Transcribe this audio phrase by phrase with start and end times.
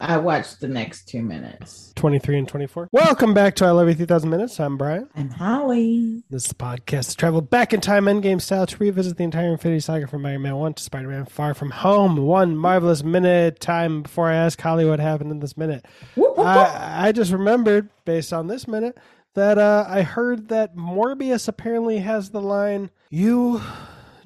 [0.00, 1.92] I watched the next two minutes.
[1.94, 2.88] 23 and 24.
[2.90, 4.58] Welcome back to I Love You 3000 Minutes.
[4.58, 5.08] I'm Brian.
[5.14, 6.24] I'm Holly.
[6.28, 10.08] This podcast to travel back in time endgame style to revisit the entire Infinity Saga
[10.08, 12.16] from Iron Man 1 to Spider Man Far From Home.
[12.16, 15.86] One marvelous minute time before I ask Holly what happened in this minute.
[16.16, 16.46] Whoop, whoop, whoop.
[16.46, 18.98] I, I just remembered, based on this minute,
[19.34, 23.62] that uh, I heard that Morbius apparently has the line, You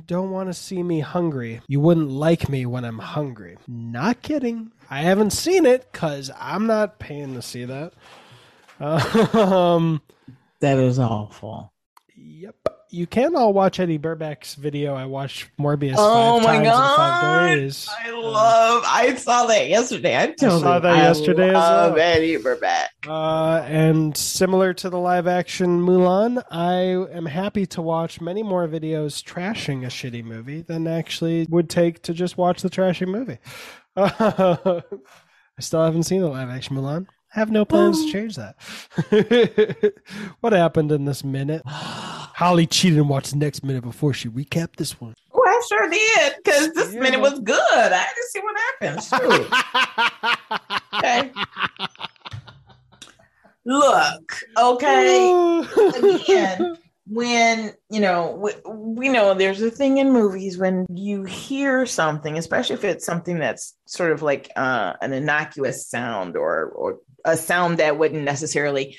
[0.09, 1.61] don't want to see me hungry.
[1.69, 3.59] You wouldn't like me when I'm hungry.
[3.69, 4.73] Not kidding.
[4.89, 7.93] I haven't seen it because I'm not paying to see that.
[8.81, 10.01] um,
[10.61, 11.73] that is awful.
[12.17, 12.68] Yep.
[12.91, 14.95] You can all watch Eddy Burback's video.
[14.95, 16.97] I watched Morbius Oh five my times in God.
[16.97, 17.89] five days.
[17.91, 18.83] I love.
[18.87, 20.17] I saw that yesterday.
[20.17, 22.17] I told saw you, that yesterday as I love well.
[22.17, 22.87] Eddy Burback.
[23.07, 26.81] Uh, and similar to the live action Mulan, I
[27.15, 32.03] am happy to watch many more videos trashing a shitty movie than actually would take
[32.05, 33.39] to just watch the trashing movie.
[33.97, 34.83] I
[35.61, 37.07] still haven't seen the live action Mulan.
[37.37, 38.57] I have no plans to change that.
[40.41, 41.63] what happened in this minute?
[42.39, 45.13] Holly cheated and watched the next minute before she recapped this one.
[45.35, 47.01] Oh, I sure did because this Yeah.
[47.01, 47.59] minute was good.
[47.61, 50.23] I had to see what happened.
[50.95, 51.33] Okay.
[53.65, 55.65] Look, okay.
[55.99, 56.77] Again,
[57.09, 62.39] when you know we, we know there's a thing in movies when you hear something,
[62.39, 67.37] especially if it's something that's sort of like uh, an innocuous sound or or a
[67.37, 68.97] sound that wouldn't necessarily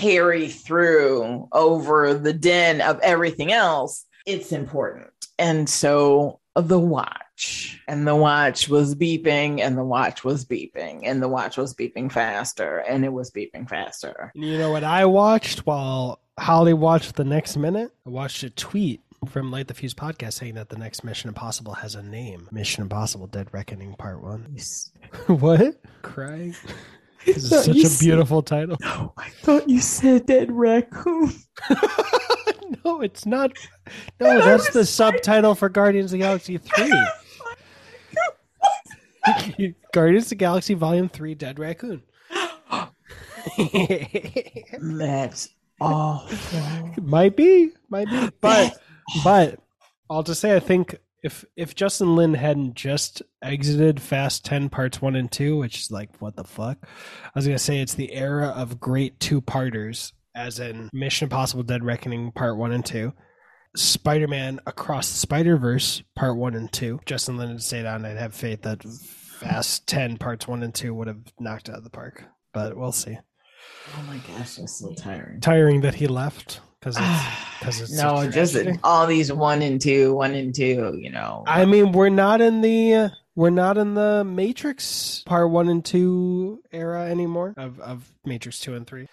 [0.00, 4.04] carry through over the din of everything else.
[4.26, 10.44] It's important, and so the watch and the watch was beeping and the watch was
[10.44, 14.84] beeping and the watch was beeping faster and it was beeping faster You know what
[14.84, 17.90] I watched while Holly watched the next minute?
[18.06, 21.74] I watched a tweet from Light the Fuse podcast saying that the next Mission Impossible
[21.74, 22.48] has a name.
[22.50, 24.56] Mission Impossible Dead Reckoning Part 1.
[25.28, 25.80] what?
[26.02, 26.54] Crying?
[27.24, 28.76] This is such a said- beautiful title.
[28.80, 31.32] No, I thought you said dead raccoon.
[32.84, 33.52] no, it's not.
[34.20, 36.92] No, that's the subtitle for Guardians of the Galaxy 3.
[39.92, 42.02] Guardians of the Galaxy Volume 3 Dead Raccoon.
[44.80, 45.48] That's
[45.80, 46.94] awful.
[47.02, 48.76] might be, might be, but
[49.24, 49.60] but
[50.10, 55.00] I'll just say I think if if Justin Lin hadn't just exited Fast Ten Parts
[55.00, 58.12] One and Two, which is like what the fuck, I was gonna say it's the
[58.12, 63.12] era of great two parters, as in Mission Impossible: Dead Reckoning Part One and Two.
[63.74, 67.00] Spider Man Across the Spider Verse Part 1 and 2.
[67.06, 68.04] Justin Lin had stayed on.
[68.04, 71.84] I'd have faith that Fast 10 Parts 1 and 2 would have knocked out of
[71.84, 72.24] the park.
[72.52, 73.16] But we'll see.
[73.96, 75.40] Oh my gosh, that's so tiring.
[75.40, 80.14] Tiring that he left because it's, cause it's no, just all these one and two,
[80.14, 81.44] one and two, you know.
[81.46, 85.84] I mean, we're not in the uh, we're not in the Matrix Part One and
[85.84, 89.08] Two era anymore of of Matrix Two and Three.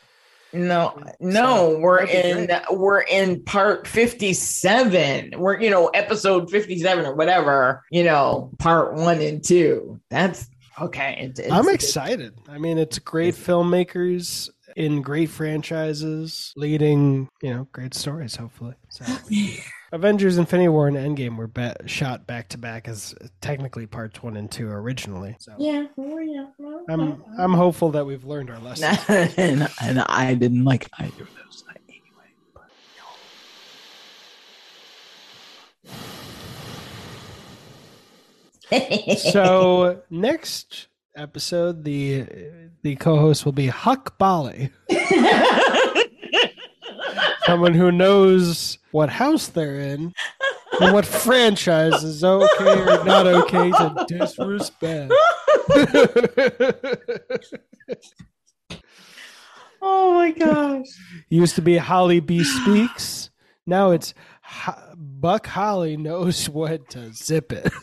[0.51, 5.35] no, no, we're that'd be in we're in part 57.
[5.37, 9.99] We're you know, episode 57 or whatever, you know, part one and two.
[10.09, 10.49] That's
[10.81, 11.17] okay.
[11.21, 12.33] It, it's, I'm excited.
[12.49, 14.49] I mean, it's great filmmakers
[14.79, 18.37] in great franchises, leading you know great stories.
[18.37, 19.05] Hopefully, so.
[19.91, 24.37] Avengers: Infinity War and Endgame were ba- shot back to back as technically parts one
[24.37, 25.35] and two originally.
[25.39, 26.45] So Yeah, yeah.
[26.87, 27.21] I'm.
[27.37, 28.97] I'm hopeful that we've learned our lesson.
[29.37, 31.99] and, and I didn't like either of those anyway.
[38.69, 40.88] But, so next
[41.19, 42.25] episode, the
[42.81, 44.71] the co-host will be Huck Bali,
[47.45, 50.13] someone who knows what house they're in
[50.79, 55.11] and what franchise is okay or not okay to disrespect.
[59.81, 60.85] oh my gosh.
[61.29, 63.29] Used to be Holly B speaks.
[63.65, 64.13] Now it's
[64.95, 67.73] Buck Holly knows what to zip it.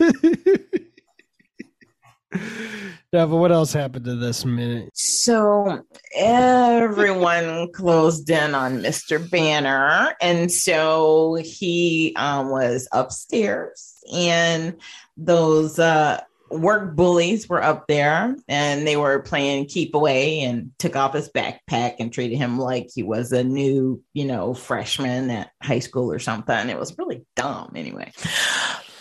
[3.12, 4.91] Yeah, but what else happened to this minute?
[4.94, 5.83] So
[6.15, 9.30] everyone closed in on Mr.
[9.30, 10.15] Banner.
[10.21, 14.77] And so he um, was upstairs, and
[15.16, 20.94] those uh, work bullies were up there and they were playing keep away and took
[20.94, 25.50] off his backpack and treated him like he was a new, you know, freshman at
[25.62, 26.68] high school or something.
[26.68, 28.12] It was really dumb anyway.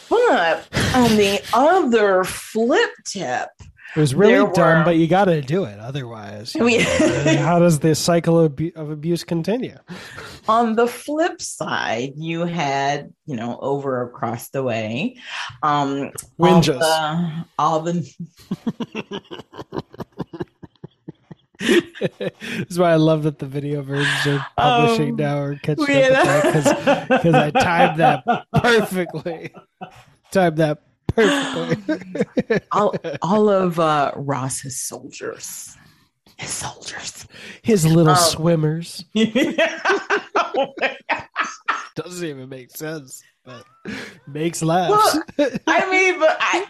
[0.09, 3.49] But on the other flip tip,
[3.95, 5.79] It was really There dumb, were- but you got to do it.
[5.79, 9.77] Otherwise, you I mean- how does the cycle of, of abuse continue?
[10.47, 15.17] on the flip side, you had, you know, over across the way,
[15.63, 18.11] um, all the, all the
[22.59, 26.21] That's why I love that the video versions are publishing Um, now or catching yeah.
[26.43, 29.53] up because I timed that perfectly.
[30.31, 32.59] Timed that perfectly.
[32.71, 35.75] all, all of uh, Ross's soldiers.
[36.37, 37.25] His soldiers.
[37.61, 39.05] His little Um, swimmers
[41.95, 43.63] doesn't even make sense, but
[44.27, 45.17] makes laughs.
[45.67, 46.67] I mean, but I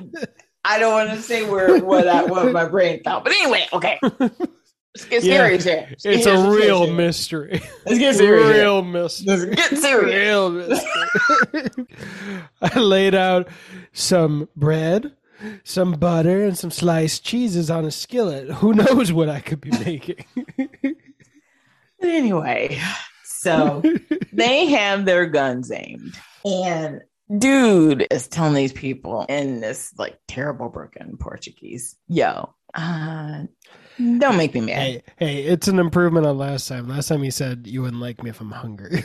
[0.63, 3.23] I don't want to say where what I, what my brain thought.
[3.23, 3.99] But anyway, okay.
[4.95, 5.37] Let's get Yeah.
[5.37, 5.89] serious here.
[6.05, 7.61] It's a real mystery.
[7.85, 8.47] Let's get serious.
[8.49, 9.27] real mystery.
[9.49, 10.15] Let's get serious.
[10.15, 11.85] Real mystery.
[12.61, 13.49] I laid out
[13.91, 15.11] some bread,
[15.65, 18.49] some butter, and some sliced cheeses on a skillet.
[18.51, 20.23] Who knows what I could be making?
[21.99, 22.79] But anyway,
[23.25, 23.83] so
[24.33, 26.13] they have their guns aimed,
[26.45, 27.01] and
[27.37, 33.43] dude is telling these people in this like terrible broken Portuguese, "Yo, uh,
[33.97, 36.87] don't make me mad." hey, hey, it's an improvement on last time.
[36.87, 39.03] Last time he said you wouldn't like me if I'm hungry.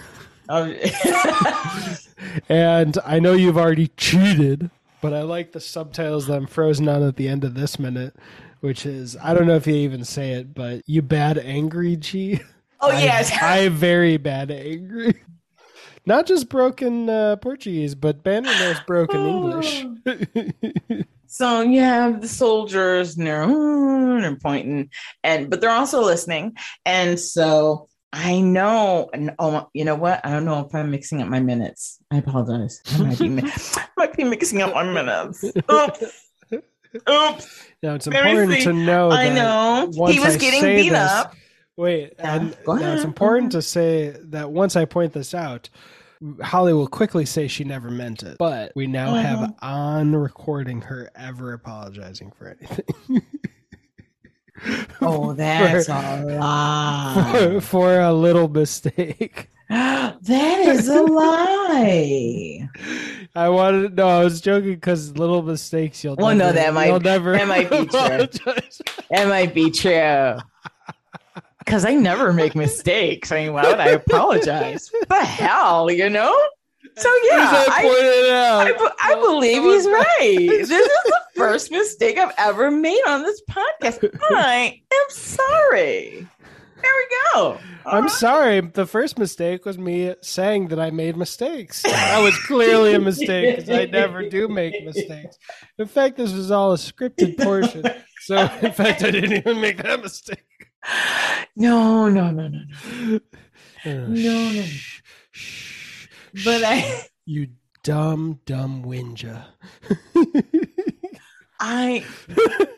[0.49, 0.65] Oh,
[2.49, 4.71] and I know you've already cheated,
[5.01, 8.17] but I like the subtitles that I'm frozen on at the end of this minute,
[8.61, 12.41] which is I don't know if you even say it, but you bad angry G.
[12.81, 13.31] oh I- yes.
[13.41, 15.15] I, very bad angry.
[16.07, 19.85] Not just broken uh, Portuguese, but Banner knows broken English.
[21.31, 24.91] So you have the soldiers and they're, "Mm," they're pointing,
[25.23, 26.57] and but they're also listening.
[26.85, 30.21] And so I know, and oh, you know what?
[30.27, 31.99] I don't know if I'm mixing up my minutes.
[32.11, 32.83] I apologize.
[32.93, 33.53] I might be, mi-
[33.97, 35.45] might be mixing up my minutes.
[35.45, 36.29] Oops.
[36.53, 37.65] Oops.
[37.83, 39.11] now it's important to know.
[39.13, 39.89] I know.
[39.93, 41.37] once He was I getting beat this- up.
[41.77, 45.71] Wait, Yeah, and now it's important to say that once I point this out,
[46.43, 48.37] Holly will quickly say she never meant it.
[48.39, 49.55] But we now have Mhm.
[49.63, 53.23] on recording her ever apologizing for anything.
[55.01, 57.33] Oh, that's a lie.
[57.33, 59.49] for, for a little mistake.
[59.71, 60.19] that
[60.67, 62.69] is a lie.
[63.35, 67.01] I wanted no, I was joking because little mistakes you'll Well, no, that might- you'll
[67.01, 68.53] never that might be true.
[69.11, 70.37] That might be true.
[71.61, 73.31] Because I never make mistakes.
[73.31, 74.91] I mean, why would I apologize?
[75.09, 76.35] the hell, you know?
[76.97, 77.83] So yeah, I
[78.29, 78.75] I.
[78.79, 80.39] I, I believe he's right.
[80.51, 84.11] This is the first mistake I've ever made on this podcast.
[84.31, 86.27] I am sorry.
[86.83, 87.59] There we go.
[87.87, 88.11] I'm Alright.
[88.11, 88.61] sorry.
[88.61, 91.83] The first mistake was me saying that I made mistakes.
[91.83, 95.39] That was clearly a mistake because I never do make mistakes.
[95.79, 97.85] In fact, this was all a scripted portion.
[98.23, 100.45] So, in fact, I didn't even make that mistake.
[101.57, 103.21] No, no, no, no, no.
[103.83, 104.63] Uh, No, no.
[104.63, 105.01] shh,
[105.33, 106.07] shh,
[106.45, 106.63] But.
[106.65, 107.49] I, You
[107.83, 109.45] dumb, dumb whinja.
[111.59, 112.05] I,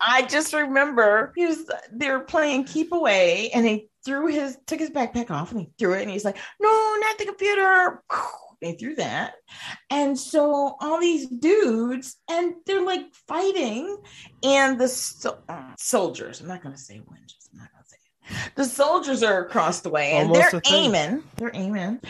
[0.00, 1.69] I just remember he was.
[1.93, 5.70] They were playing keep away, and he threw his took his backpack off and he
[5.78, 8.02] threw it, and he's like, "No, not the computer."
[8.60, 9.34] They threw that,
[9.90, 13.96] and so all these dudes, and they're like fighting,
[14.44, 16.40] and the so- uh, soldiers.
[16.40, 17.42] I'm not going to say winches.
[18.55, 21.23] The soldiers are across the way, and Almost they're aiming.
[21.37, 22.01] They're aiming,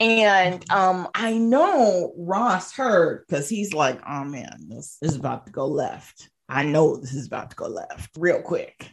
[0.00, 5.52] and um, I know Ross heard because he's like, "Oh man, this is about to
[5.52, 8.88] go left." I know this is about to go left real quick.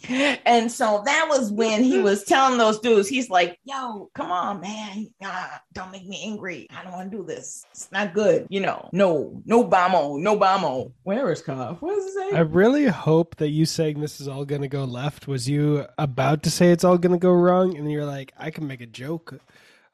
[0.45, 4.61] And so that was when he was telling those dudes, he's like, yo, come on,
[4.61, 5.07] man.
[5.23, 6.67] Ah, don't make me angry.
[6.75, 7.65] I don't want to do this.
[7.71, 8.47] It's not good.
[8.49, 10.91] You know, no, no bamo, no bamo.
[11.03, 11.81] Where is Cough?
[11.81, 12.37] What does it say?
[12.37, 15.85] I really hope that you saying this is all going to go left was you
[15.97, 18.81] about to say it's all going to go wrong, and you're like, I can make
[18.81, 19.39] a joke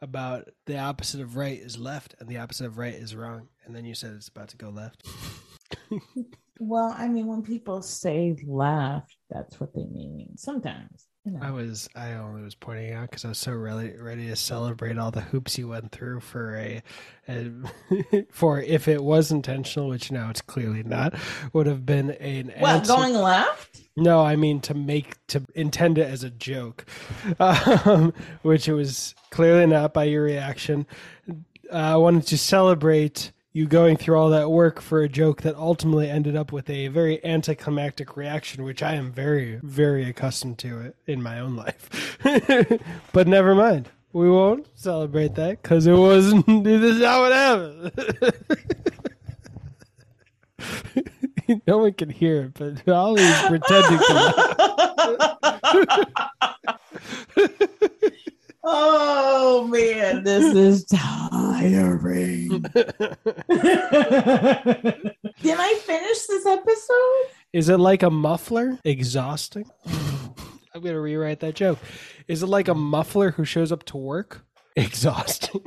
[0.01, 3.75] about the opposite of right is left and the opposite of right is wrong, and
[3.75, 5.05] then you said it's about to go left.
[6.59, 11.07] well, I mean, when people say left, that's what they mean sometimes.
[11.25, 11.39] You know.
[11.41, 14.97] I was I only was pointing out because I was so ready ready to celebrate
[14.97, 16.81] all the hoops you went through for a,
[17.27, 17.51] a
[18.31, 21.13] for if it was intentional, which now it's clearly not,
[21.53, 22.93] would have been an what, answer.
[22.93, 23.81] going left?
[23.97, 26.85] No, I mean to make to intend it as a joke,
[27.39, 30.87] um, which it was clearly not by your reaction.
[31.71, 35.55] Uh, I wanted to celebrate you going through all that work for a joke that
[35.55, 40.93] ultimately ended up with a very anticlimactic reaction, which I am very, very accustomed to
[41.07, 42.17] in my own life.
[43.11, 43.89] but never mind.
[44.11, 46.45] We won't celebrate that because it wasn't.
[46.63, 47.91] This is how it happened.
[51.67, 54.59] no one can hear it, but Ollie's pretending to.
[58.71, 62.49] Oh man, this is tiring.
[65.41, 67.23] Did I finish this episode?
[67.53, 68.77] Is it like a muffler?
[68.83, 69.69] Exhausting?
[70.73, 71.79] I'm gonna rewrite that joke.
[72.27, 74.45] Is it like a muffler who shows up to work?
[74.75, 75.63] Exhausting.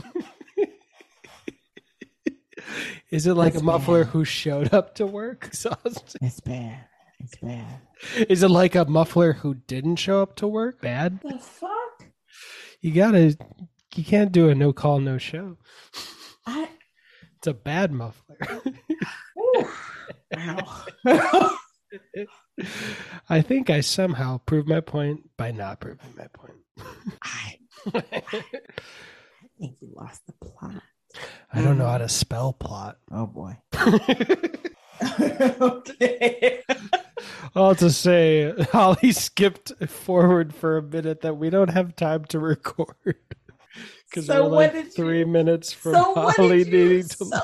[3.11, 4.13] Is it like That's a muffler bad.
[4.13, 5.45] who showed up to work?
[5.47, 6.21] Exhausting.
[6.23, 6.85] It's bad.
[7.21, 7.81] It's bad.
[8.29, 10.81] Is it like a muffler who didn't show up to work?
[10.81, 11.21] Bad.
[11.23, 11.71] The fuck?
[12.83, 13.37] You gotta.
[13.95, 15.59] You can't do a no call, no show.
[16.47, 16.69] I.
[17.39, 18.37] It's a bad muffler.
[20.37, 20.81] Wow.
[23.29, 26.55] I think I somehow proved my point by not proving my point.
[27.23, 27.57] I,
[27.95, 28.01] I
[29.59, 30.83] think you lost the plot.
[31.53, 32.99] I don't know how to spell plot.
[33.11, 33.59] Oh boy.
[35.61, 36.62] okay.
[37.55, 42.39] I'll just say Holly skipped forward for a minute that we don't have time to
[42.39, 42.95] record.
[44.11, 46.85] Because So we're like did you- three minutes from So what Holly did you?
[46.89, 47.41] needing to So,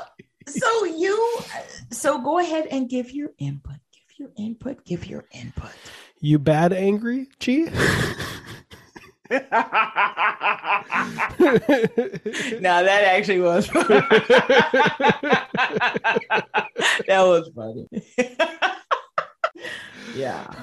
[0.47, 1.39] so you.
[1.89, 3.77] So go ahead and give your input.
[3.91, 4.85] Give your input.
[4.85, 5.71] Give your input.
[6.21, 7.63] You bad angry, G?
[9.29, 9.39] now
[12.83, 13.85] that actually was funny.
[17.07, 17.87] that was funny.
[20.19, 20.53] Yeah.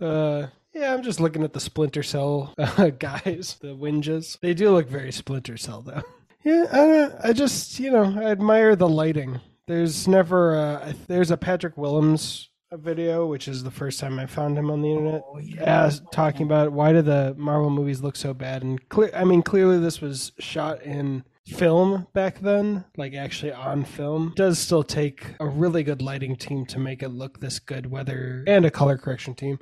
[0.00, 4.38] uh yeah, I'm just looking at the Splinter Cell uh, guys, the Winges.
[4.40, 6.02] They do look very Splinter Cell, though.
[6.44, 9.40] Yeah, I, I just you know I admire the lighting.
[9.66, 14.56] There's never a, there's a Patrick Willems video, which is the first time I found
[14.56, 15.22] him on the internet.
[15.26, 15.84] Oh, yeah.
[15.84, 19.10] As talking about why do the Marvel movies look so bad, and clear.
[19.14, 24.32] I mean, clearly this was shot in film back then, like actually on film.
[24.36, 28.44] Does still take a really good lighting team to make it look this good, whether
[28.46, 29.58] and a color correction team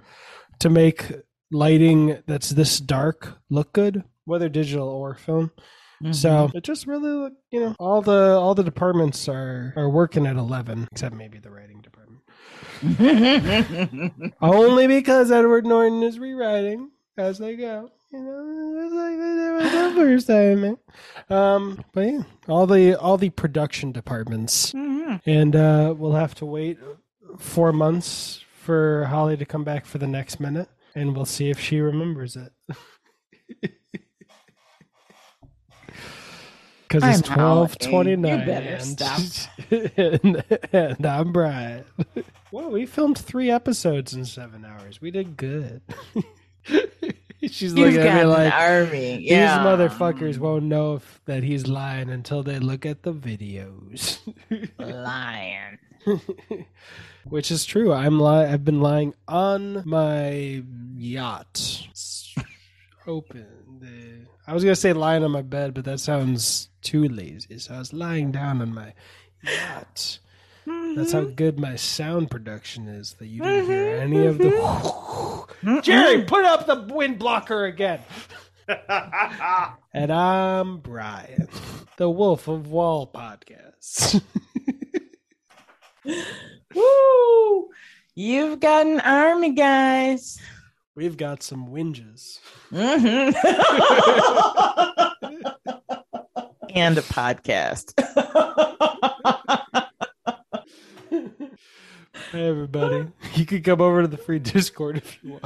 [0.61, 1.13] to make
[1.51, 5.51] lighting that's this dark look good, whether digital or film.
[6.03, 6.13] Mm-hmm.
[6.13, 10.27] So it just really, look, you know, all the all the departments are are working
[10.27, 12.23] at eleven, except maybe the writing department.
[14.43, 17.91] Only because Edward Norton is rewriting as they go.
[18.17, 20.61] You know, it's like they did first time.
[20.63, 20.79] man.
[21.29, 25.21] Um, but yeah, all the all the production departments, Mhm.
[25.27, 26.79] and uh, we'll have to wait
[27.39, 31.61] four months for Holly to come back for the next minute, and we'll see if
[31.61, 32.53] she remembers it.
[36.89, 38.47] Because it's I'm twelve twenty nine.
[38.47, 39.21] better and, stop.
[39.97, 41.85] and, and I'm Brian.
[42.53, 45.01] Well, we filmed three episodes in seven hours.
[45.01, 45.83] We did good.
[47.51, 49.17] She's looking at got me like army.
[49.19, 54.19] these motherfuckers won't know if, that he's lying until they look at the videos.
[54.79, 55.79] lying.
[57.25, 57.93] Which is true.
[57.93, 60.63] I'm li- I've been lying on my
[60.97, 61.87] yacht.
[61.91, 62.35] It's
[63.07, 63.47] Open.
[63.81, 67.59] The- I was gonna say lying on my bed, but that sounds too lazy.
[67.59, 68.93] So I was lying down on my
[69.43, 70.21] yacht.
[70.97, 71.35] That's how mm-hmm.
[71.35, 73.17] good my sound production is.
[73.19, 74.15] That you didn't hear mm-hmm.
[74.15, 74.45] any of the.
[74.45, 75.81] Mm-hmm.
[75.81, 78.01] Jerry, put up the wind blocker again.
[79.93, 81.49] and I'm Brian,
[81.99, 84.23] the Wolf of Wall podcast.
[86.75, 87.69] Woo!
[88.15, 90.39] You've got an army, guys.
[90.95, 92.41] We've got some whinges.
[92.73, 93.35] Mhm.
[96.75, 97.93] and a podcast.
[102.33, 103.07] Hey, everybody.
[103.35, 105.45] You can come over to the free Discord if you want.